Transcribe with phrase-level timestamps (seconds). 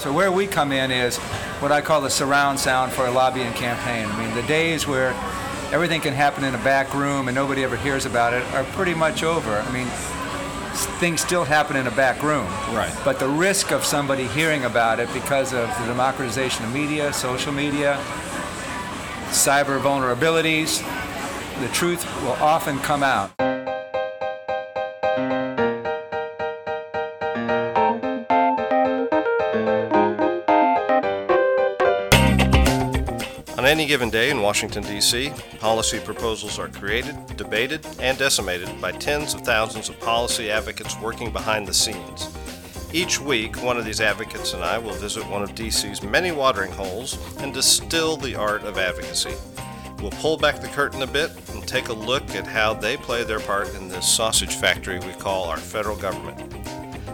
[0.00, 1.18] so where we come in is
[1.60, 4.06] what I call the surround sound for a lobbying campaign.
[4.06, 5.10] I mean, the days where
[5.72, 8.94] everything can happen in a back room and nobody ever hears about it are pretty
[8.94, 9.58] much over.
[9.58, 9.86] I mean,
[11.00, 12.46] things still happen in a back room.
[12.74, 12.94] Right.
[13.04, 17.52] But the risk of somebody hearing about it because of the democratization of media, social
[17.52, 18.02] media,
[19.28, 20.80] cyber vulnerabilities,
[21.60, 23.49] the truth will often come out.
[33.70, 39.32] Any given day in Washington, D.C., policy proposals are created, debated, and decimated by tens
[39.32, 42.36] of thousands of policy advocates working behind the scenes.
[42.92, 46.72] Each week, one of these advocates and I will visit one of DC's many watering
[46.72, 49.36] holes and distill the art of advocacy.
[50.00, 53.22] We'll pull back the curtain a bit and take a look at how they play
[53.22, 56.42] their part in this sausage factory we call our federal government.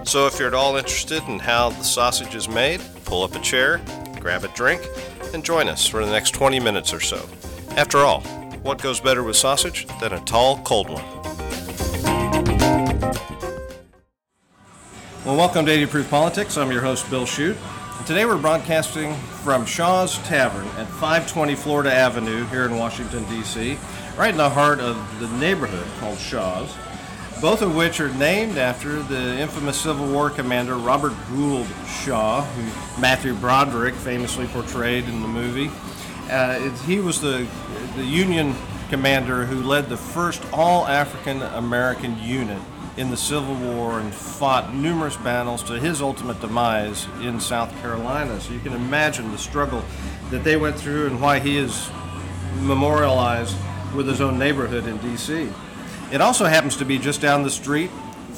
[0.09, 3.41] So, if you're at all interested in how the sausage is made, pull up a
[3.41, 3.83] chair,
[4.21, 4.81] grab a drink,
[5.37, 7.29] and join us for the next 20 minutes or so.
[7.77, 8.23] After all,
[8.63, 11.05] what goes better with sausage than a tall, cold one?
[15.27, 16.57] Well, welcome to 80 Proof Politics.
[16.57, 17.59] I'm your host, Bill Shute.
[18.07, 23.77] Today we're broadcasting from Shaw's Tavern at 520 Florida Avenue here in Washington, D.C.,
[24.17, 26.75] right in the heart of the neighborhood called Shaw's,
[27.41, 31.67] both of which are named after the infamous Civil War commander Robert Gould
[32.03, 35.71] Shaw, who Matthew Broderick famously portrayed in the movie.
[36.31, 37.47] Uh, it- he was the,
[37.97, 38.55] the Union
[38.89, 42.61] commander who led the first all African American unit
[42.97, 48.41] in the Civil War and fought numerous battles to his ultimate demise in South Carolina.
[48.41, 49.83] So you can imagine the struggle
[50.31, 51.91] that they went through and why he is
[52.63, 53.55] memorialized
[53.95, 55.49] with his own neighborhood in D.C.
[56.13, 57.91] It also happens to be just down the street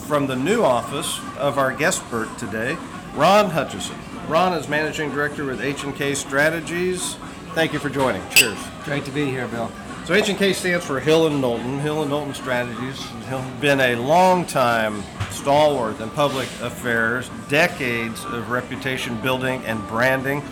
[0.07, 2.79] from the new office of our guest Bert today,
[3.15, 3.97] Ron Hutcheson.
[4.27, 7.17] Ron is managing director with H&K Strategies.
[7.55, 8.27] Thank you for joining.
[8.31, 8.59] Cheers.
[8.85, 9.71] Great to be here, Bill.
[10.07, 11.79] So H&K stands for Hill and Knowlton.
[11.81, 18.51] Hill and Knowlton Strategies has been a long time stalwart in public affairs, decades of
[18.51, 20.43] reputation building and branding,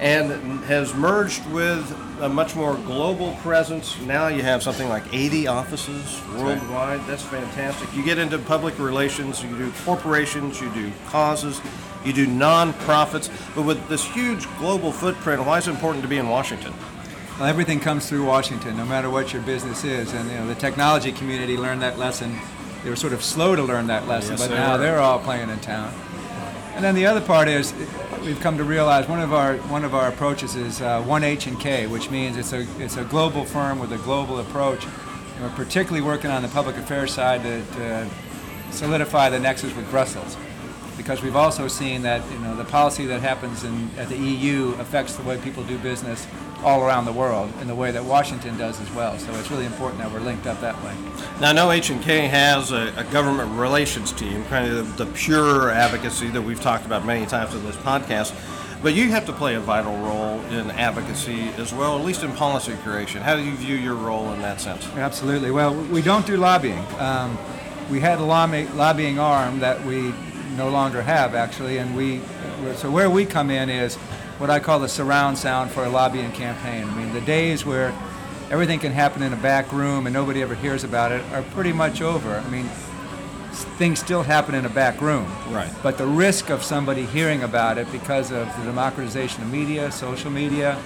[0.00, 1.90] and has merged with
[2.20, 3.98] a much more global presence.
[4.02, 7.00] Now you have something like 80 offices worldwide.
[7.06, 7.94] That's fantastic.
[7.94, 11.60] You get into public relations, you do corporations, you do causes,
[12.04, 16.18] you do non-profits, but with this huge global footprint, why is it important to be
[16.18, 16.72] in Washington?
[17.38, 20.12] Well, everything comes through Washington, no matter what your business is.
[20.14, 22.34] And you know, the technology community learned that lesson.
[22.82, 24.78] They were sort of slow to learn that lesson, Yes, but now were.
[24.78, 25.92] they're all playing in town.
[26.76, 27.72] And then the other part is
[28.20, 31.46] we've come to realize one of our one of our approaches is uh, one H
[31.46, 34.84] and K, which means it's a it's a global firm with a global approach.
[34.84, 38.10] And we're particularly working on the public affairs side to, to
[38.72, 40.36] solidify the nexus with Brussels,
[40.96, 44.74] because we've also seen that you know the policy that happens in, at the EU
[44.78, 46.26] affects the way people do business
[46.64, 49.18] all around the world in the way that Washington does as well.
[49.18, 50.94] So it's really important that we're linked up that way.
[51.40, 55.70] Now, I know H&K has a, a government relations team, kind of the, the pure
[55.70, 58.34] advocacy that we've talked about many times in this podcast.
[58.82, 62.32] But you have to play a vital role in advocacy as well, at least in
[62.32, 63.22] policy creation.
[63.22, 64.86] How do you view your role in that sense?
[64.94, 65.50] Absolutely.
[65.50, 66.84] Well, we don't do lobbying.
[66.98, 67.38] Um,
[67.90, 70.12] we had a lobby, lobbying arm that we
[70.56, 72.20] no longer have, actually, and we.
[72.76, 73.96] So where we come in is
[74.38, 76.88] what I call the surround sound for a lobbying campaign.
[76.88, 77.94] I mean, the days where
[78.50, 81.72] everything can happen in a back room and nobody ever hears about it are pretty
[81.72, 82.36] much over.
[82.36, 82.68] I mean,
[83.78, 85.26] things still happen in a back room.
[85.50, 85.70] Right.
[85.82, 90.30] But the risk of somebody hearing about it because of the democratization of media, social
[90.30, 90.78] media,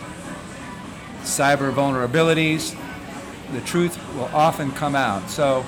[1.22, 2.76] cyber vulnerabilities,
[3.52, 5.28] the truth will often come out.
[5.28, 5.64] So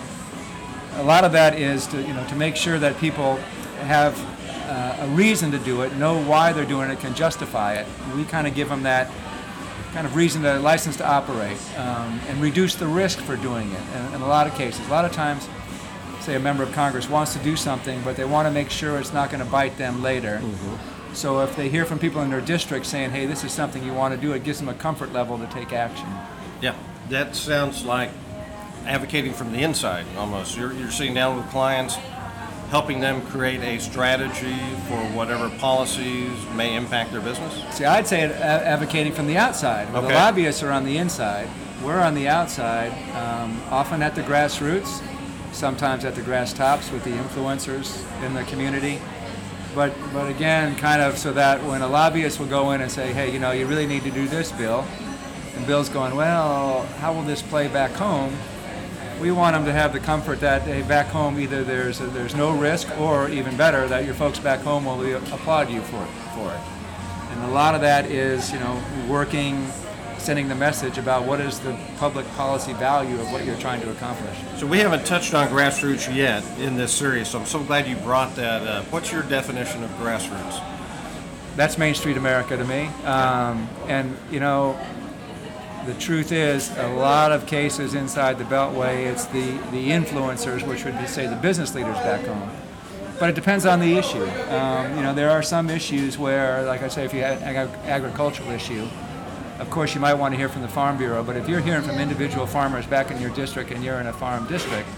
[0.97, 3.39] a lot of that is to you know to make sure that people
[3.83, 4.19] have
[4.69, 7.87] uh, a reason to do it, know why they're doing it, can justify it.
[8.17, 9.11] We kind of give them that
[9.93, 13.83] kind of reason to license to operate um, and reduce the risk for doing it.
[13.97, 15.49] In, in a lot of cases, a lot of times,
[16.21, 18.99] say a member of Congress wants to do something, but they want to make sure
[18.99, 20.41] it's not going to bite them later.
[21.13, 23.93] So if they hear from people in their district saying, "Hey, this is something you
[23.93, 26.09] want to do," it gives them a comfort level to take action.
[26.63, 26.75] Yeah,
[27.11, 28.11] that sounds like
[28.87, 30.57] advocating from the inside almost.
[30.57, 31.97] You're, you're sitting down with clients,
[32.73, 34.59] helping them create a strategy
[34.89, 37.53] for whatever policies may impact their business.
[37.77, 39.93] See, I'd say advocating from the outside.
[39.93, 40.09] Where Okay.
[40.09, 41.51] The lobbyists are on the inside.
[41.85, 45.03] We're on the outside, um, often at the grassroots,
[45.53, 49.03] sometimes at the grass tops with the influencers in the community.
[49.75, 53.13] But, but again, kind of so that when a lobbyist will go in and say,
[53.13, 54.87] hey, you know, you really need to do this bill,
[55.57, 58.35] and Bill's going, well, how will this play back home?
[59.21, 62.57] We want them to have the comfort that hey, back home either there's there's no
[62.57, 66.11] risk or even better that your folks back home will applaud you for it.
[66.35, 66.61] for it.
[67.33, 69.67] And a lot of that is, you know, working,
[70.19, 73.91] sending the message about what is the public policy value of what you're trying to
[73.91, 74.37] accomplish.
[74.59, 77.97] So we haven't touched on grassroots yet in this series, so I'm so glad you
[77.97, 78.85] brought that up.
[78.93, 80.63] What's your definition of grassroots?
[81.57, 82.87] That's Main Street America to me.
[83.05, 84.79] Um, and, you know,
[85.87, 90.85] the truth is, a lot of cases inside the Beltway, it's the, the influencers, which
[90.85, 92.51] would be, say, the business leaders back home.
[93.19, 94.25] But it depends on the issue.
[94.51, 97.57] Um, you know, there are some issues where, like I say, if you had an
[97.57, 98.87] ag- agricultural issue,
[99.59, 101.83] of course you might want to hear from the Farm Bureau, but if you're hearing
[101.83, 104.89] from individual farmers back in your district and you're in a farm district,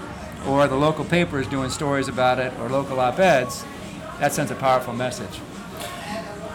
[0.47, 3.65] or the local paper is doing stories about it, or local op-eds,
[4.21, 5.41] that sends a powerful message.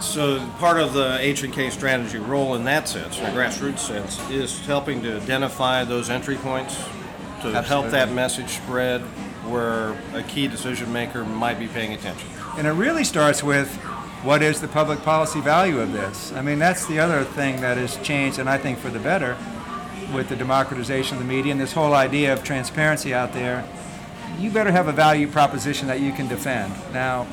[0.10, 3.78] So part of the H and K strategy role in that sense, in a grassroots
[3.78, 6.78] sense, is helping to identify those entry points
[7.44, 9.02] to help that message spread
[9.46, 12.28] where a key decision maker might be paying attention.
[12.58, 13.72] And it really starts with
[14.24, 16.34] what is the public policy value of this?
[16.34, 19.38] I mean, that's the other thing that has changed, and I think for the better,
[20.12, 23.64] with the democratization of the media and this whole idea of transparency out there.
[24.40, 26.74] You better have a value proposition that you can defend.
[26.94, 27.28] Now,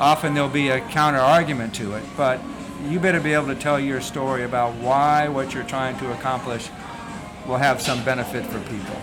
[0.00, 2.40] often there'll be a counter argument to it, but
[2.88, 6.70] you better be able to tell your story about why what you're trying to accomplish
[7.46, 8.96] will have some benefit for people.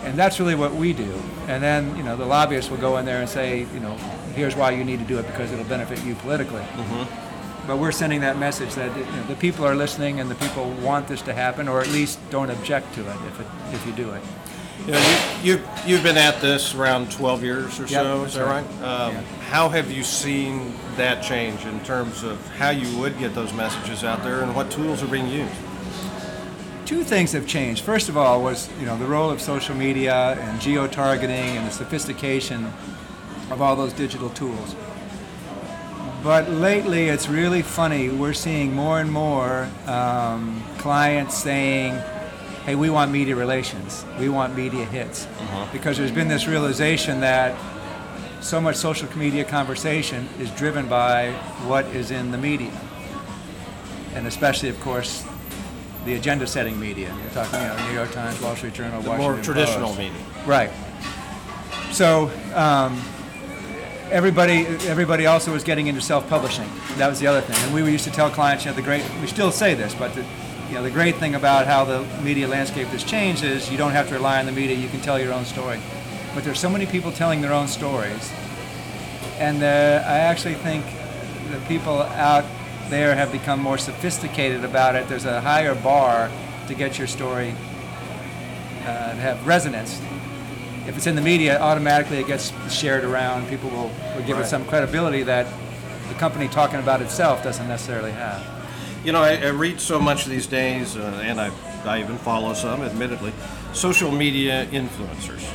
[0.00, 1.12] And that's really what we do.
[1.48, 3.94] And then, you know, the lobbyists will go in there and say, you know,
[4.34, 6.62] here's why you need to do it because it'll benefit you politically.
[6.62, 7.66] Mm-hmm.
[7.66, 10.70] But we're sending that message that you know, the people are listening and the people
[10.82, 13.92] want this to happen, or at least don't object to it if, it, if you
[13.92, 14.22] do it.
[14.86, 18.38] You know, you, you, you've been at this around 12 years or so, that's is
[18.38, 18.64] that right?
[18.64, 18.82] right.
[18.82, 19.22] Um, Yeah.
[19.48, 24.04] How have you seen that change in terms of how you would get those messages
[24.04, 25.54] out there and what tools are being used?
[26.84, 27.82] Two things have changed.
[27.82, 31.70] First of all, was you know the role of social media and geo-targeting and the
[31.70, 32.64] sophistication
[33.50, 34.74] of all those digital tools.
[36.22, 38.08] But lately, it's really funny.
[38.08, 41.94] We're seeing more and more um, clients saying,
[42.68, 44.04] "Hey, we want media relations.
[44.20, 45.26] We want media hits,"
[45.72, 47.56] because there's been this realization that
[48.42, 51.32] so much social media conversation is driven by
[51.66, 52.70] what is in the media,
[54.14, 55.24] and especially, of course,
[56.04, 57.08] the agenda-setting media.
[57.22, 59.98] You're talking, you know, New York Times, Wall Street Journal, The Washington more traditional Post.
[59.98, 60.22] media.
[60.44, 60.70] Right.
[61.90, 63.00] So um,
[64.10, 66.68] everybody, everybody also was getting into self-publishing.
[66.98, 67.56] That was the other thing.
[67.64, 69.02] And we used to tell clients, you know, the great.
[69.22, 70.22] We still say this, but the,
[70.68, 73.92] you know, the great thing about how the media landscape has changed is you don't
[73.92, 74.76] have to rely on the media.
[74.76, 75.80] You can tell your own story.
[76.34, 78.32] But there's so many people telling their own stories,
[79.38, 80.84] and uh, I actually think
[81.50, 82.44] the people out
[82.90, 85.08] there have become more sophisticated about it.
[85.08, 86.30] There's a higher bar
[86.68, 87.54] to get your story
[88.84, 90.00] uh, to have resonance.
[90.86, 93.48] If it's in the media, automatically it gets shared around.
[93.48, 94.44] People will, will give Right.
[94.44, 95.46] it some credibility that
[96.08, 98.57] the company talking about itself doesn't necessarily have.
[99.08, 101.50] You know, I, I read so much these days, uh, and I,
[101.86, 103.32] I even follow some, admittedly,
[103.72, 105.50] social media influencers.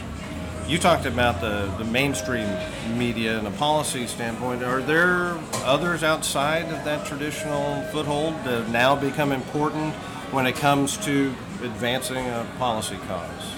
[0.68, 2.50] You talked about the, the mainstream
[2.98, 4.64] media and a policy standpoint.
[4.64, 9.94] Are there others outside of that traditional foothold that have now become important
[10.34, 13.54] when it comes to advancing a policy cause?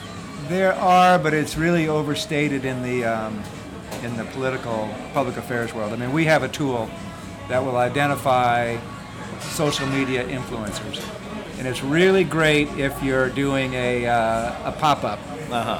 [0.49, 3.41] There are, but it's really overstated in the um,
[4.03, 5.93] in the political public affairs world.
[5.93, 6.89] I mean, we have a tool
[7.47, 8.77] that will identify
[9.49, 11.03] social media influencers,
[11.57, 15.19] and it's really great if you're doing a uh, a pop-up
[15.51, 15.79] Uh huh.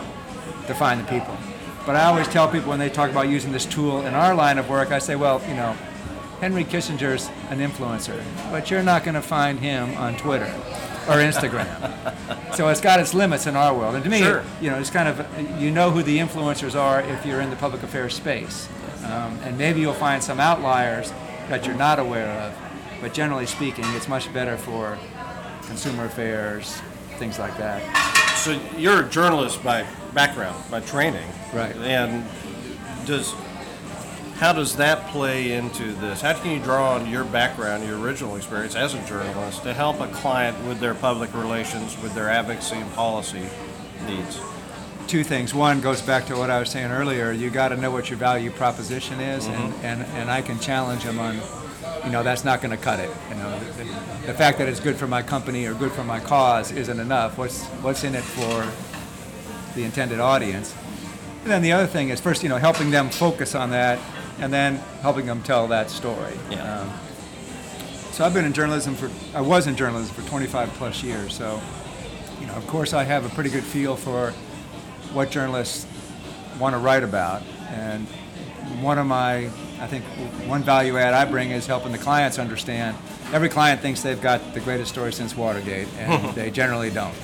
[0.67, 1.35] to find the people.
[1.85, 4.57] But I always tell people when they talk about using this tool in our line
[4.57, 5.75] of work, I say, well, you know,
[6.41, 8.19] Henry Kissinger's an influencer,
[8.51, 10.51] but you're not going to find him on Twitter
[11.07, 11.67] or Instagram.
[12.55, 13.93] so it's got its limits in our world.
[13.95, 14.43] And to me, Sure.
[14.59, 15.23] you know, it's kind of
[15.61, 18.67] you know who the influencers are if you're in the public affairs space,
[19.05, 21.13] um, and maybe you'll find some outliers
[21.49, 22.53] that you're not aware of.
[23.01, 24.97] But generally speaking, it's much better for
[25.67, 26.81] consumer affairs,
[27.17, 27.81] things like that.
[28.37, 31.75] So you're a journalist by background, by training, Right.
[31.77, 32.25] And
[33.05, 33.33] does
[34.35, 36.21] how does that play into this?
[36.21, 40.01] How can you draw on your background, your original experience as a journalist, to help
[40.01, 43.47] a client with their public relations, with their advocacy and policy
[44.05, 44.41] needs?
[45.07, 45.53] two things.
[45.53, 47.31] One goes back to what I was saying earlier.
[47.31, 49.85] You got to know what your value proposition is, mm-hmm.
[49.85, 51.39] and, and, and I can challenge them on,
[52.03, 53.09] you know, that's not going to cut it.
[53.29, 53.83] You know, the,
[54.27, 57.37] the fact that it's good for my company or good for my cause isn't enough.
[57.37, 58.67] What's what's in it for
[59.75, 60.75] the intended audience?
[61.43, 63.99] And then the other thing is first, you know, helping them focus on that,
[64.39, 66.33] and then helping them tell that story.
[66.49, 66.81] Yeah.
[66.81, 66.93] Um,
[68.11, 71.35] so I've been in journalism for, I was in journalism for 25 plus years.
[71.35, 71.61] So,
[72.39, 74.31] you know, of course, I have a pretty good feel for
[75.11, 75.85] what journalists
[76.57, 77.43] want to write about.
[77.69, 78.07] And
[78.81, 79.49] one of my
[79.79, 80.03] I think
[80.47, 82.97] one value add I bring is helping the clients understand.
[83.33, 86.35] Every client thinks they've got the greatest story since Watergate, and mm-hmm.
[86.35, 87.15] they generally don't.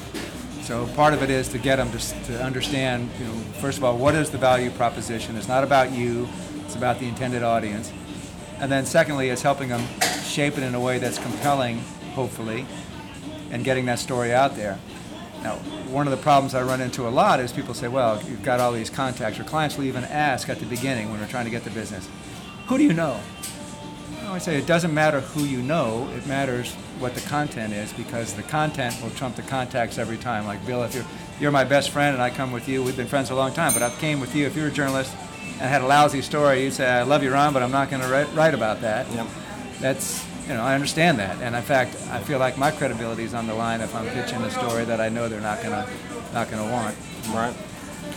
[0.64, 3.84] So part of it is to get them to, to understand, you know, first of
[3.84, 5.36] all, what is the value proposition?
[5.36, 6.28] It's not about you,
[6.66, 7.92] it's about the intended audience.
[8.60, 9.82] And then secondly, it's helping them
[10.24, 11.80] shape it in a way that's compelling,
[12.14, 12.66] hopefully,
[13.50, 14.78] and getting that story out there.
[15.44, 15.56] Now,
[15.90, 18.60] one of the problems I run into a lot is people say, well, you've got
[18.60, 21.52] all these contacts, or clients will even ask at the beginning when we're trying to
[21.52, 22.08] get the business,
[22.68, 23.20] who do you know?
[24.28, 28.34] I say it doesn't matter who you know, it matters what the content is because
[28.34, 30.46] the content will trump the contacts every time.
[30.46, 31.06] Like Bill, if you're
[31.40, 33.74] you're my best friend and I come with you, we've been friends a long time,
[33.74, 34.46] but I came with you.
[34.46, 35.14] If you're a journalist
[35.44, 38.04] and had a lousy story, you'd say, I love you, Ron, but I'm not going
[38.04, 39.12] to write, write about that.
[39.12, 39.28] Yep.
[39.80, 43.34] That's you know, I understand that, and in fact, I feel like my credibility is
[43.34, 45.88] on the line if I'm pitching a story that I know they're not gonna
[46.34, 46.96] not gonna want.
[47.30, 47.56] Right.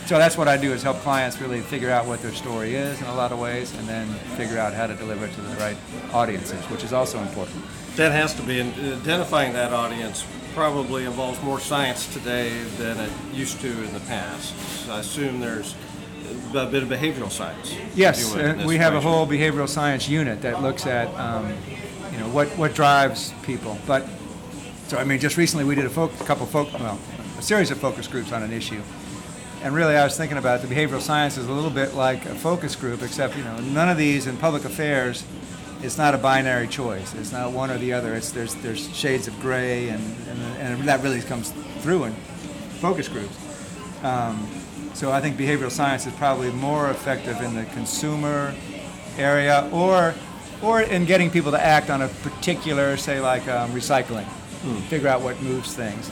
[0.06, 3.00] So that's what I do is help clients really figure out what their story is
[3.00, 5.56] in a lot of ways, and then figure out how to deliver it to the
[5.56, 5.76] right
[6.12, 7.64] audiences, which is also important.
[7.96, 10.26] That has to be identifying that audience.
[10.54, 14.54] Probably involves more science today than it used to in the past.
[14.88, 15.74] I assume there's
[16.54, 17.74] a bit of behavioral science.
[17.94, 21.52] Yes, we have a whole behavioral science unit that looks at um,
[22.12, 23.78] you know what what drives people.
[23.86, 24.06] But
[24.86, 26.98] so I mean, just recently we did a, fo- a couple folk, well,
[27.38, 28.82] a series of focus groups on an issue,
[29.64, 32.34] and really I was thinking about the behavioral science is a little bit like a
[32.34, 35.24] focus group, except you know none of these in public affairs.
[35.80, 37.14] It's not a binary choice.
[37.14, 38.14] It's not one or the other.
[38.14, 42.12] It's there's there's shades of gray, and and, and that really comes through in
[42.80, 43.34] focus groups.
[44.04, 44.46] Um,
[44.92, 48.54] so I think behavioral science is probably more effective in the consumer
[49.16, 50.14] area or
[50.62, 54.76] or in getting people to act on a particular, say, like um, recycling, hmm.
[54.88, 56.10] figure out what moves things.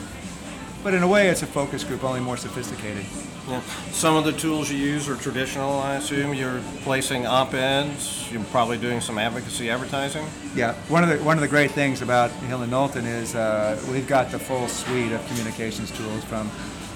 [0.83, 3.05] But in a way, it's a focus group, only more sophisticated.
[3.47, 3.61] Yeah.
[3.91, 6.33] Some of the tools you use are traditional, I assume.
[6.33, 8.29] You're placing op-eds.
[8.31, 10.25] You're probably doing some advocacy advertising.
[10.55, 10.73] Yeah.
[10.89, 14.07] One of the one of the great things about Hill and Knowlton is uh, we've
[14.07, 16.51] got the full suite of communications tools from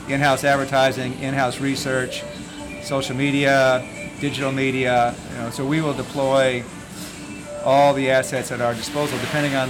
[0.10, 2.24] in-house advertising, in-house research,
[2.84, 3.88] social media,
[4.20, 5.16] digital media.
[5.32, 6.64] You know, so we will deploy
[7.64, 9.70] all the assets at our disposal, depending on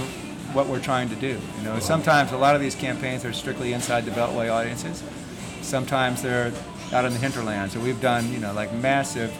[0.52, 1.38] what we're trying to do.
[1.58, 5.02] You know, sometimes a lot of these campaigns are strictly inside the Beltway audiences.
[5.62, 6.52] Sometimes they're
[6.92, 7.74] out in the hinterlands.
[7.74, 9.30] So we've done, you know, like massive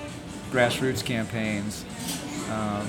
[0.51, 1.85] grassroots campaigns
[2.51, 2.87] um,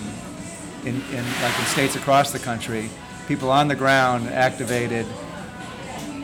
[0.83, 2.89] in, in like in states across the country.
[3.27, 5.05] People on the ground activated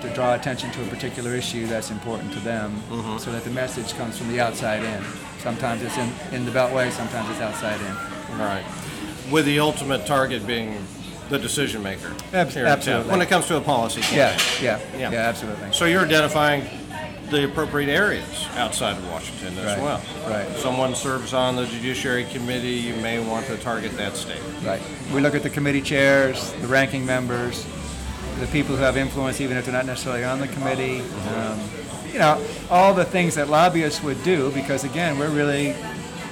[0.02, 3.18] to draw attention to a particular issue that's important to them, mm-hmm.
[3.18, 5.04] so that the message comes from the outside in.
[5.40, 8.40] Sometimes it's in, in the Beltway, sometimes it's outside in.
[8.40, 8.66] Right
[9.32, 10.78] with the ultimate target being
[11.30, 12.14] the decision maker.
[12.34, 13.12] absolutely.
[13.12, 14.02] When it comes to a policy.
[14.16, 15.74] Yeah, yeah, yeah, yeah, absolutely.
[15.74, 16.64] So you're identifying
[17.30, 20.02] the appropriate areas outside of Washington as right, well.
[20.28, 20.48] Right.
[20.58, 24.42] Someone serves on the Judiciary Committee, you may want to target that state.
[24.64, 24.82] Right.
[25.14, 27.66] We look at the committee chairs, the ranking members,
[28.40, 31.02] the people who have influence, even if they're not necessarily on the committee.
[31.36, 31.60] Um,
[32.12, 35.76] you know, all the things that lobbyists would do, because again, we're really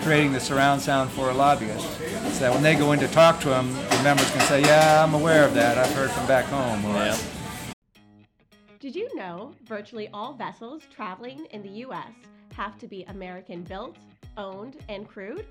[0.03, 1.99] creating the surround sound for lobbyists.
[2.33, 5.03] So that when they go in to talk to them, the members can say, yeah,
[5.03, 5.77] I'm aware of that.
[5.77, 6.83] I've heard from back home.
[6.83, 7.17] Or, yeah.
[8.79, 12.11] Did you know virtually all vessels traveling in the U.S.
[12.55, 13.97] have to be American built,
[14.35, 15.45] owned, and crewed?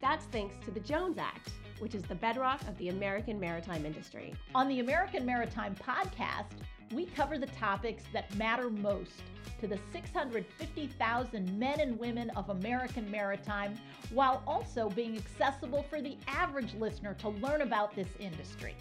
[0.00, 4.34] That's thanks to the Jones Act, which is the bedrock of the American maritime industry.
[4.54, 6.52] On the American Maritime Podcast,
[6.92, 9.22] we cover the topics that matter most
[9.60, 13.74] to the 650,000 men and women of American maritime
[14.10, 18.74] while also being accessible for the average listener to learn about this industry.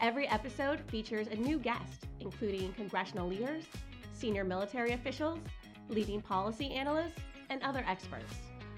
[0.00, 3.64] Every episode features a new guest, including congressional leaders,
[4.12, 5.38] senior military officials,
[5.88, 7.20] leading policy analysts,
[7.50, 8.34] and other experts.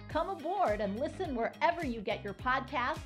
[0.08, 3.00] Come aboard and listen wherever you get your podcasts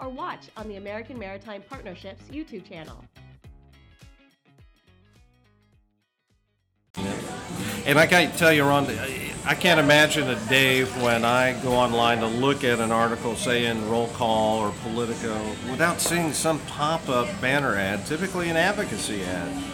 [0.00, 3.04] or watch on the American Maritime Partnerships YouTube channel.
[7.90, 8.86] And I can't tell you, Ron,
[9.44, 13.66] I can't imagine a day when I go online to look at an article, say
[13.66, 15.36] in Roll Call or Politico,
[15.68, 19.64] without seeing some pop-up banner ad, typically an advocacy ad.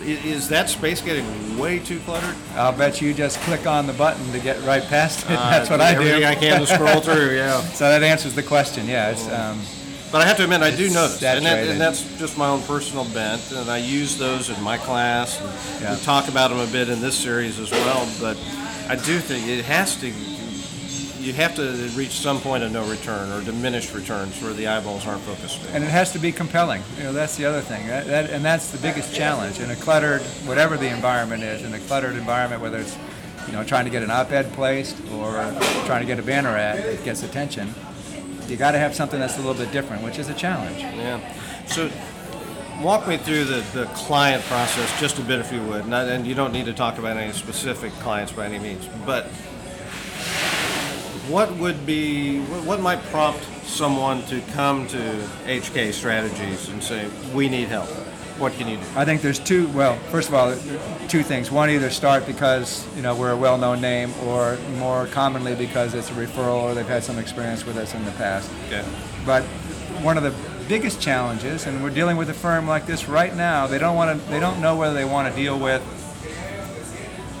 [0.00, 2.36] Is that space getting way too cluttered?
[2.54, 5.30] I'll bet you just click on the button to get right past it.
[5.36, 6.24] Uh, That's what I do.
[6.24, 7.34] I can to scroll through.
[7.34, 7.60] Yeah.
[7.72, 8.86] so that answers the question.
[8.86, 9.10] Yeah.
[9.10, 9.60] It's, um,
[10.10, 12.62] but I have to admit, I do notice, and, that, and, that's just my own
[12.62, 15.40] personal bent, and I use those in my class.
[15.40, 15.94] And yeah.
[15.94, 18.08] We talk about them a bit in this series as well.
[18.20, 18.36] But
[18.88, 20.12] I do think it has to.
[21.22, 25.06] You have to reach some point of no return or diminished returns where the eyeballs
[25.06, 25.60] aren't focused.
[25.72, 26.82] And it has to be compelling.
[26.96, 27.86] You know, that's the other thing.
[27.88, 31.74] That, that, and that's the biggest challenge in a cluttered, whatever the environment is, in
[31.74, 32.96] a cluttered environment, whether it's
[33.46, 35.34] you know trying to get an op-ed placed or
[35.84, 37.72] trying to get a banner ad that gets attention
[38.50, 40.80] you got to have something that's a little bit different, which is a challenge.
[40.80, 41.20] Yeah.
[41.66, 41.90] So,
[42.82, 45.86] walk me through the, the client process just a bit, if you would.
[45.86, 49.26] Not, and you don't need to talk about any specific clients by any means, but
[51.30, 54.98] what would be what what might prompt someone to come to
[55.44, 57.88] HK Strategies and say, "We need help.
[58.40, 59.68] What can you do?" I think there's two.
[59.68, 60.54] Well, first of all,
[61.08, 61.50] two things.
[61.50, 66.10] One, either start because you know we're a well-known name, or more commonly because it's
[66.10, 68.50] a referral or they've had some experience with us in the past.
[68.66, 68.84] Okay.
[69.24, 69.44] But
[70.02, 70.34] one of the
[70.68, 74.18] biggest challenges, and we're dealing with a firm like this right now, they don't want
[74.18, 74.30] to.
[74.30, 75.82] They don't know whether they want to deal with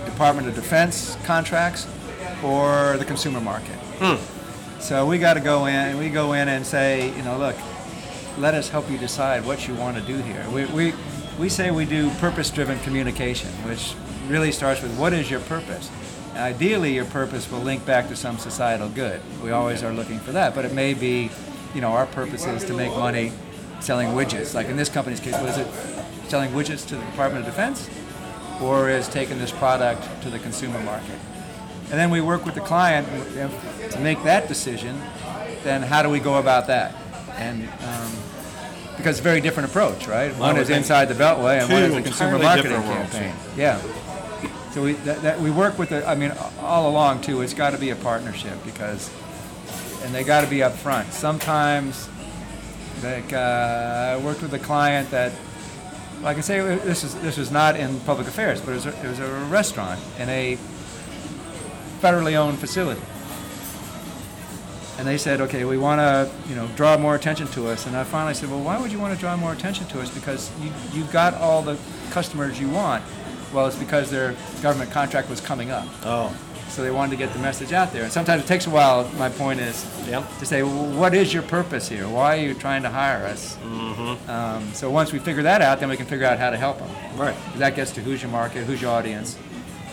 [0.04, 1.86] Department of Defense contracts
[2.44, 3.76] or the consumer market.
[4.00, 4.16] Hmm.
[4.80, 5.98] So we got to go in.
[5.98, 7.56] We go in and say, you know, look,
[8.40, 10.44] let us help you decide what you want to do here.
[10.50, 10.94] We, we,
[11.38, 13.94] we say we do purpose-driven communication, which
[14.28, 15.90] really starts with what is your purpose.
[16.34, 19.20] Ideally, your purpose will link back to some societal good.
[19.42, 21.30] We always are looking for that, but it may be,
[21.74, 23.32] you know, our purpose is to make money
[23.80, 24.54] selling widgets.
[24.54, 25.66] Like in this company's case, what is it?
[26.28, 27.90] Selling widgets to the Department of Defense,
[28.62, 31.18] or is taking this product to the consumer market?
[31.90, 33.08] And then we work with the client
[33.90, 35.00] to make that decision.
[35.64, 36.94] Then how do we go about that?
[37.40, 38.12] And um,
[38.96, 40.36] because it's a very different approach, right?
[40.36, 43.34] One is inside the beltway, and one is a consumer marketing campaign.
[43.56, 43.80] Yeah.
[44.72, 46.06] So we that, that we work with the.
[46.06, 47.40] I mean, all along too.
[47.40, 49.10] It's got to be a partnership because,
[50.04, 51.12] and they got to be up front.
[51.12, 52.08] Sometimes,
[53.02, 55.32] like uh, I worked with a client that,
[56.22, 59.04] like I say, this is this was not in public affairs, but it was a,
[59.04, 60.56] it was a restaurant in a
[62.00, 63.02] federally owned facility.
[65.00, 67.86] And they said, okay, we want to, you know, draw more attention to us.
[67.86, 70.10] And I finally said, well, why would you want to draw more attention to us?
[70.14, 71.78] Because you, you got all the
[72.10, 73.02] customers you want.
[73.54, 75.88] Well, it's because their government contract was coming up.
[76.02, 76.38] Oh.
[76.68, 78.02] So they wanted to get the message out there.
[78.02, 80.38] And sometimes it takes a while, my point is, Yep.
[80.38, 82.06] to say, well, what is your purpose here?
[82.06, 83.56] Why are you trying to hire us?
[83.56, 84.30] Mm-hmm.
[84.30, 86.78] Um, so once we figure that out, then we can figure out how to help
[86.78, 86.90] them.
[87.16, 87.34] Right.
[87.56, 89.38] That gets to who's your market, who's your audience,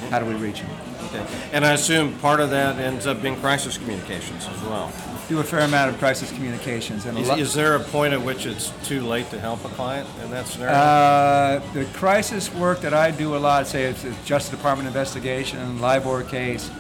[0.10, 0.70] how do we reach them?
[1.08, 1.26] Okay.
[1.54, 4.92] And I assume part of that ends up being crisis communications as well.
[5.28, 7.06] Do a fair amount of crisis communications.
[7.06, 9.70] And a Is, is there a point at which it's too late to help a
[9.70, 10.74] client in that scenario?
[10.74, 15.82] Uh, the crisis work that I do a lot, say it's, it's Justice Department investigation,
[15.82, 16.72] LIBOR case,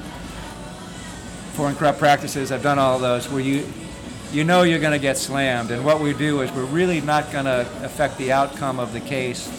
[1.54, 2.52] foreign corrupt practices.
[2.52, 3.68] I've done all of those where you,
[4.32, 7.32] you know you're going to get slammed, and what we do is we're really not
[7.32, 9.50] going to affect the outcome of the case,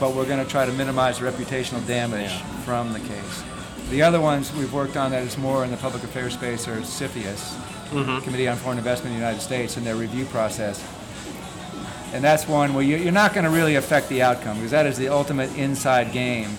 [0.00, 2.32] but we're going to try to minimize the reputational damage
[2.64, 3.42] from the case.
[3.90, 6.76] The other ones we've worked on that is more in the public affairs space are
[6.78, 7.54] CFIUS,
[7.90, 8.24] mm-hmm.
[8.24, 10.82] Committee on Foreign Investment in the United States, and their review process.
[12.12, 14.86] And that's one where you- you're not going to really affect the outcome because that
[14.86, 16.58] is the ultimate inside game.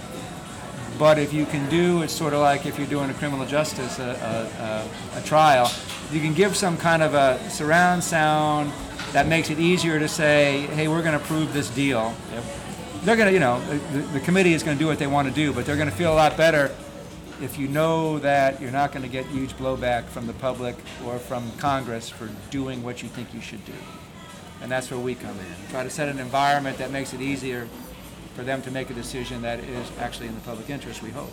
[0.99, 3.99] But if you can do, it's sort of like if you're doing a criminal justice,
[3.99, 5.69] a, a, a, a trial,
[6.11, 8.71] you can give some kind of a surround sound
[9.11, 12.13] that makes it easier to say, hey, we're going to prove this deal.
[12.31, 12.43] Yep.
[13.03, 13.59] They're going to, you know,
[13.91, 15.89] the, the committee is going to do what they want to do, but they're going
[15.89, 16.71] to feel a lot better
[17.41, 21.19] if you know that you're not going to get huge blowback from the public or
[21.19, 23.73] from Congress for doing what you think you should do.
[24.61, 25.69] And that's where we come in.
[25.69, 27.67] Try to set an environment that makes it easier
[28.35, 31.31] for them to make a decision that is actually in the public interest, we hope.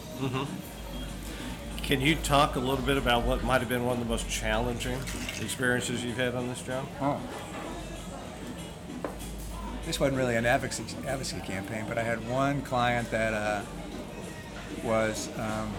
[1.82, 4.28] Can you talk a little bit about what might have been one of the most
[4.28, 4.98] challenging
[5.40, 6.86] experiences you've had on this job?
[7.00, 7.20] Oh.
[9.84, 13.62] This wasn't really an advocacy, advocacy campaign, but I had one client that uh,
[14.92, 15.72] was, um,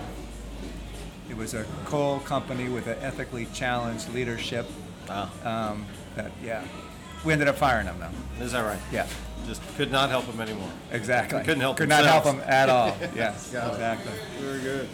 [1.29, 4.65] it was a coal company with an ethically challenged leadership.
[5.07, 5.29] Ah,
[5.71, 6.63] Um, that, yeah.
[7.23, 8.43] We ended up firing them though.
[8.43, 8.79] is that right?
[8.91, 9.05] Yeah,
[9.45, 10.69] Just could not help them anymore.
[10.91, 11.39] exactly.
[11.41, 12.97] Couldn't help Could not help them at all.
[13.15, 13.71] Yes, Got it.
[13.73, 14.13] exactly.
[14.39, 14.89] Very good.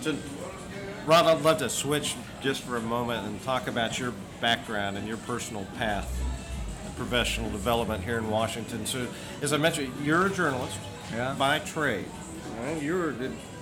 [0.00, 0.16] So,
[1.06, 5.06] Ron, I'd love to switch just for a moment and talk about your background and
[5.06, 6.12] your personal path
[6.84, 8.84] and professional development here in Washington.
[8.86, 9.06] So,
[9.40, 10.76] as I mentioned, you're a journalist
[11.12, 11.34] Yeah.
[11.38, 12.06] by trade.
[12.60, 12.82] Right?
[12.82, 13.14] You were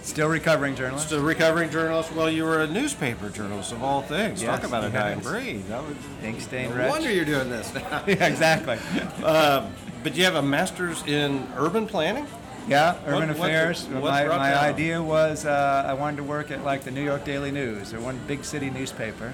[0.05, 1.07] Still recovering journalist.
[1.07, 2.13] Still recovering journalist.
[2.13, 4.43] Well, you were a newspaper journalist of all things.
[4.43, 5.67] Yes, Talk about a dying breed.
[5.69, 8.05] That was, Ink stained no wonder you're doing this now.
[8.07, 8.77] yeah, exactly.
[9.25, 12.27] Um, but you have a master's in urban planning.
[12.69, 13.87] Yeah, urban What- affairs.
[13.87, 17.25] what my my idea was uh, I wanted to work at like the New York
[17.25, 19.33] Daily News or one big city newspaper.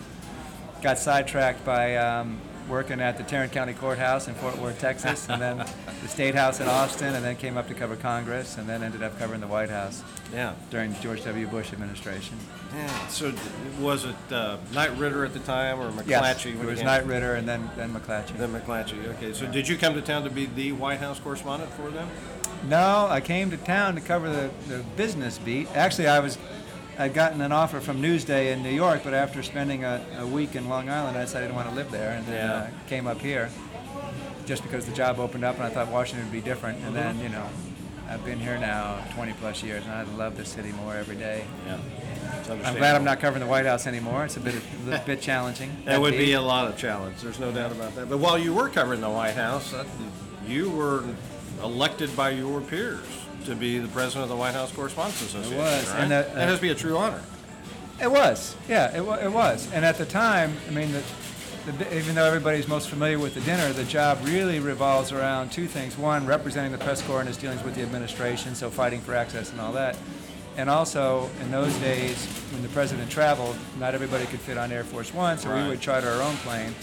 [0.82, 2.40] Got sidetracked by um,
[2.70, 6.61] working at the Tarrant County Courthouse in Fort Worth, Texas, and then the State House
[6.61, 9.46] in Austin, and then came up to cover Congress, and then ended up covering the
[9.48, 10.02] White House
[10.33, 10.54] Yeah.
[10.70, 11.46] during George W.
[11.48, 12.37] Bush administration.
[12.74, 13.09] Yeah.
[13.09, 13.38] So, d-
[13.80, 16.06] was it uh, Knight Ridder at the time or McClatchy?
[16.09, 18.37] Yes, it was came- Knight Ridder and then then McClatchy.
[18.38, 19.06] Then McClatchy.
[19.16, 19.33] Okay.
[19.33, 22.09] So, did you come to town to be the White House correspondent for them?
[22.68, 25.66] No, I came to town to cover the, the business beat.
[25.74, 26.37] Actually, I was
[27.00, 30.54] I'd gotten an offer from Newsday in New York, but after spending a, a week
[30.54, 32.54] in Long Island, I decided I didn't want to live there, and then Yeah.
[32.54, 33.48] uh, came up here
[34.44, 36.78] just because the job opened up, and I thought Washington would be different.
[36.84, 37.22] And then, Mm-hmm.
[37.22, 37.46] you know,
[38.08, 41.44] I've been here now 20 plus years, and I love the city more every day.
[41.66, 41.78] Yeah.
[42.64, 44.24] I'm glad I'm not covering the White House anymore.
[44.24, 44.56] It's a bit,
[44.90, 45.70] a bit challenging.
[45.84, 47.20] That would be a lot of challenge.
[47.22, 48.08] There's no doubt about that.
[48.10, 49.72] But while you were covering the White House,
[50.46, 51.04] you were
[51.62, 53.06] elected by your peers
[53.44, 55.55] to be the president of the White House Correspondents Association.
[55.55, 56.00] It was, right?
[56.03, 57.22] and, uh, that has to be a true honor.
[58.00, 59.70] It was, yeah, it, it was.
[59.72, 61.03] And at the time, I mean, the,
[61.72, 65.66] the, even though everybody's most familiar with the dinner, the job really revolves around two
[65.66, 65.98] things.
[65.98, 69.50] One, representing the press corps in its dealings with the administration, so fighting for access
[69.53, 69.98] and all that.
[70.57, 74.85] And also, in those days, when the president traveled, not everybody could fit on Air
[74.85, 75.62] Force One, so Right.
[75.62, 76.74] we would charter our own plane.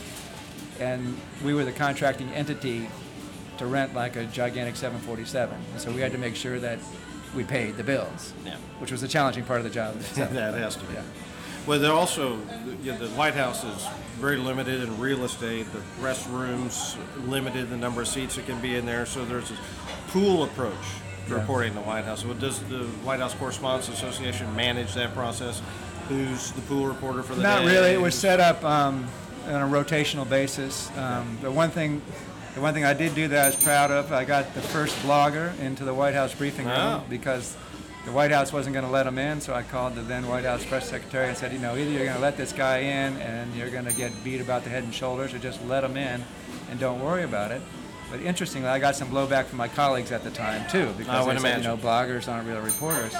[0.79, 2.87] And we were the contracting entity
[3.59, 5.57] to rent like a gigantic 747.
[5.73, 6.79] And so we had to make sure that
[7.35, 8.55] we paid the bills, Yeah.
[8.79, 9.99] which was a challenging part of the job.
[10.15, 10.93] that has to be.
[10.93, 11.01] Yeah.
[11.65, 12.37] Well, there also,
[12.81, 13.87] you know, the White House is
[14.19, 15.65] very limited in real estate.
[15.73, 16.95] The restrooms
[17.27, 19.05] limited the number of seats that can be in there.
[19.05, 19.57] So there's a
[20.07, 20.73] pool approach
[21.27, 21.39] to Yeah.
[21.41, 22.21] reporting in the White House.
[22.21, 25.61] So does the White House Correspondents Association manage that process?
[26.07, 27.67] Who's the pool reporter for the Not day?
[27.67, 27.89] really.
[27.91, 29.05] It was set up um,
[29.45, 30.89] on a rotational basis.
[30.97, 32.01] Um, the one thing,
[32.57, 34.95] the one thing I did do that I was proud of, I got the first
[35.03, 37.03] blogger into the White House briefing room Oh.
[37.07, 37.55] because
[38.03, 39.39] the White House wasn't going to let him in.
[39.41, 42.05] So I called the then White House press secretary and said, you know, either you're
[42.05, 44.83] going to let this guy in and you're going to get beat about the head
[44.83, 46.23] and shoulders, or just let him in
[46.71, 47.61] and don't worry about it.
[48.09, 51.33] But interestingly, I got some blowback from my colleagues at the time too because I
[51.33, 51.77] they said, you know, imagine.
[51.77, 53.13] bloggers aren't real reporters.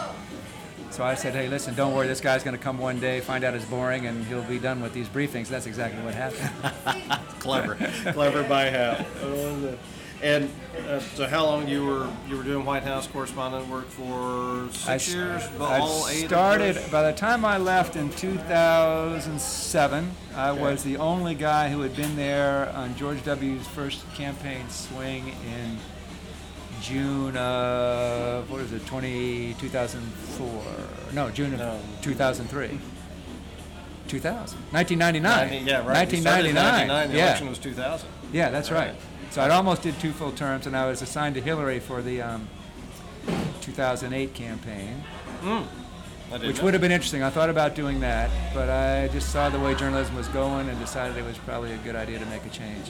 [0.92, 2.08] So I said, hey, listen, don't worry.
[2.08, 4.82] This guy's going to come one day, find out it's boring, and he'll be done
[4.82, 5.48] with these briefings.
[5.48, 7.20] That's exactly what happened.
[7.40, 7.76] clever,
[8.14, 9.06] clever by half.
[10.22, 10.50] And
[10.88, 14.68] uh, so, how long you were you were doing White House correspondent work for?
[14.72, 15.44] Six I years.
[15.60, 16.24] I all eight.
[16.24, 21.82] of started, by the time I left in 2007, I was the only guy who
[21.82, 25.78] had been there on George W.'s first campaign swing in
[26.82, 30.64] June of, what is it, 20, 2004?
[31.14, 31.80] No, June of No.
[32.02, 32.80] 2003.
[34.08, 34.58] 2000.
[34.72, 35.22] 1999.
[35.22, 36.12] Ninety- yeah, right.
[36.12, 36.88] You started in 1999.
[36.88, 37.10] 99.
[37.12, 37.24] The yeah.
[37.26, 38.08] election was 2000.
[38.32, 38.90] Yeah, that's Right.
[38.92, 38.96] right.
[39.32, 42.22] So I'd almost did two full terms, and I was assigned to Hillary for the
[42.22, 42.48] um,
[43.62, 45.04] 2008 campaign,
[45.44, 46.64] didn't which know.
[46.64, 47.24] would have been interesting.
[47.24, 50.80] I thought about doing that, but I just saw the way journalism was going and
[50.80, 52.88] decided it was probably a good idea to make a change.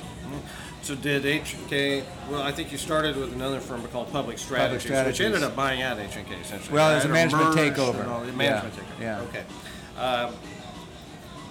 [0.88, 2.02] So did HK?
[2.32, 5.26] Well, I think you started with another firm called Public Strategies, which Strategies.
[5.26, 6.74] ended up buying out HK essentially.
[6.74, 7.06] Well, it right?
[7.06, 8.08] a management takeover.
[8.08, 9.02] all- Yeah, Management takeover.
[9.02, 9.20] yeah.
[9.24, 9.44] Okay.
[10.00, 10.34] Um,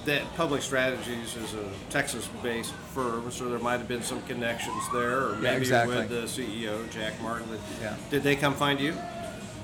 [0.06, 5.18] that Public Strategies is a Texas-based firm, so there might have been some connections there,
[5.26, 5.96] or Yeah, maybe exactly.
[5.98, 7.46] with the CEO Jack Martin.
[7.82, 7.92] Yeah.
[8.08, 8.94] Did they come find you?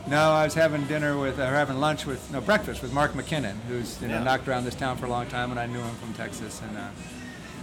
[0.06, 3.54] No, I was having dinner with, or having lunch with, no, breakfast with Mark McKinnon,
[3.68, 4.22] who's you know Yeah.
[4.24, 6.76] knocked around this town for a long time, and I knew him from Texas, and
[6.76, 6.82] uh,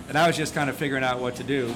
[0.10, 1.74] and I was just kind of figuring out what to do.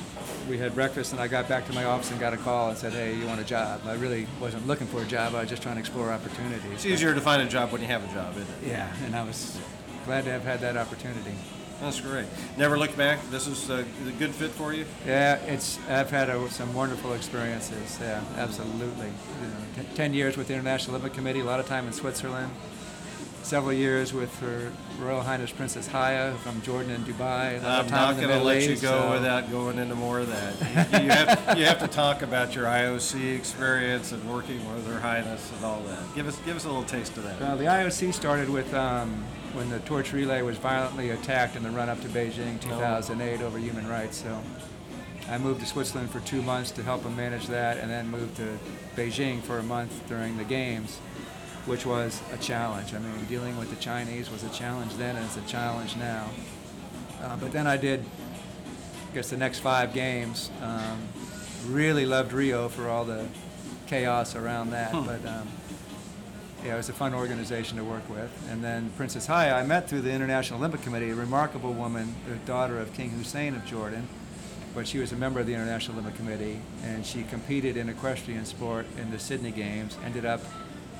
[0.49, 2.77] We had breakfast, and I got back to my office and got a call and
[2.77, 5.49] said, "Hey, you want a job?" I really wasn't looking for a job; I was
[5.49, 6.71] just trying to explore opportunities.
[6.73, 8.67] It's easier to find a job when you have a job, isn't it?
[8.67, 9.57] Yeah, and I was
[10.05, 11.35] glad to have had that opportunity.
[11.79, 12.25] That's great.
[12.57, 13.19] Never looked back.
[13.29, 14.85] This is a, a good fit for you.
[15.05, 17.97] Yeah, it's I've had a, some wonderful experiences.
[18.01, 19.07] Yeah, absolutely.
[19.07, 21.93] You know, t- Ten years with the International Olympic Committee, a lot of time in
[21.93, 22.51] Switzerland.
[23.43, 27.61] Several years with Her Royal Highness Princess Haya from Jordan and Dubai.
[27.63, 30.93] I'm not going to let you go so- without going into more of that.
[30.93, 34.99] You, you, have, you have to talk about your IOC experience and working with Her
[34.99, 35.99] Highness and all that.
[36.15, 37.39] Give us give us a little taste of that.
[37.39, 41.69] Well, the IOC started with um, when the torch relay was violently attacked in the
[41.69, 44.17] run-up to Beijing 2008 over human rights.
[44.23, 44.41] So
[45.29, 48.37] I moved to Switzerland for two months to help them manage that, and then moved
[48.37, 48.57] to
[48.95, 50.99] Beijing for a month during the games,
[51.65, 52.93] which was a challenge.
[52.93, 56.29] I mean, dealing with the Chinese was a challenge then, and it's a challenge now.
[57.21, 58.03] Uh, but then I did,
[59.11, 60.51] I guess, the next five games.
[60.61, 61.01] Um,
[61.67, 63.25] really loved Rio for all the
[63.87, 65.25] chaos around that, but.
[65.25, 65.47] Um,
[66.63, 68.31] yeah, it was a fun organization to work with.
[68.49, 72.35] And then Princess Haya, I met through the International Olympic Committee, a remarkable woman, the
[72.45, 74.07] daughter of King Hussein of Jordan.
[74.73, 78.45] But she was a member of the International Olympic Committee, and she competed in equestrian
[78.45, 80.41] sport in the Sydney Games, ended up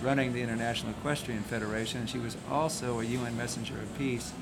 [0.04, 2.02] running the International Equestrian Federation.
[2.02, 4.34] And she was also a UN Messenger of Peace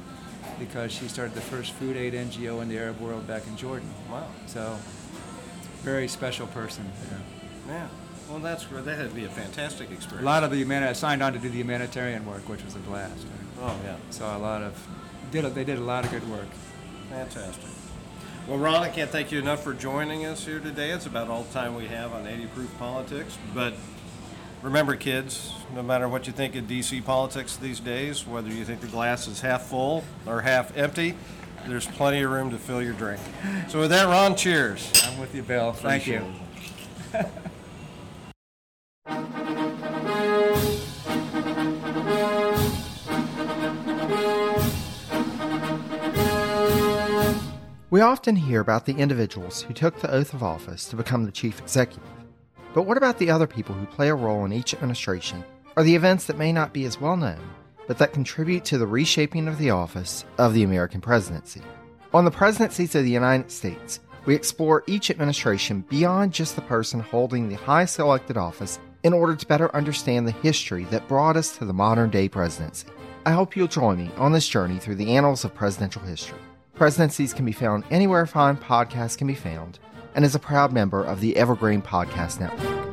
[0.59, 3.89] because she started the first food aid NGO in the Arab world back in Jordan.
[4.09, 4.27] Wow.
[4.47, 4.75] So,
[5.83, 6.89] very special person.
[7.11, 7.73] Yeah.
[7.73, 7.87] Yeah.
[8.29, 8.85] Well, that's great.
[8.85, 10.23] That had to be a fantastic experience.
[10.23, 12.75] A lot of the humani- I signed on to do the humanitarian work, which was
[12.75, 13.25] a blast.
[13.61, 13.97] Oh yeah.
[14.09, 14.87] Saw a lot of,
[15.31, 16.47] did a, they did a lot of good work.
[17.09, 17.69] Fantastic.
[18.47, 20.91] Well, Ron, I can't thank you enough for joining us here today.
[20.91, 23.37] It's about all the time we have on 80 Proof Politics.
[23.53, 23.73] But
[24.61, 28.81] remember, kids, no matter what you think of DC politics these days, whether you think
[28.81, 31.15] the glass is half full or half empty,
[31.67, 33.19] there's plenty of room to fill your drink.
[33.69, 34.91] So, with that, Ron, cheers.
[35.05, 35.73] I'm with you, Bill.
[35.73, 36.23] Thank you.
[37.13, 37.51] Appreciate.
[47.91, 51.31] We often hear about the individuals who took the oath of office to become the
[51.31, 52.07] chief executive.
[52.73, 55.43] But what about the other people who play a role in each administration,
[55.75, 57.41] or the events that may not be as well known,
[57.87, 61.61] but that contribute to the reshaping of the office of the American presidency?
[62.13, 66.99] On the presidencies of the United States, we explore each administration beyond just the person
[66.99, 71.57] holding the highest elected office in order to better understand the history that brought us
[71.57, 72.87] to the modern day presidency.
[73.25, 76.39] I hope you'll join me on this journey through the annals of presidential history.
[76.75, 79.79] Presidencies can be found anywhere fine podcasts can be found,
[80.15, 82.90] and is a proud member of the Evergreen Podcast Network.